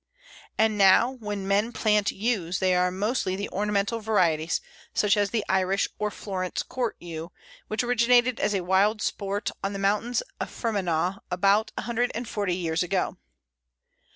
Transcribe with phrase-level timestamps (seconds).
[0.57, 4.59] And now when men plant Yews they are mostly the ornamental varieties,
[4.95, 7.31] such as the Irish or Florence Court Yew,
[7.67, 12.27] which originated as a wild sport on the mountains of Fermanagh about a hundred and
[12.27, 13.17] forty years ago.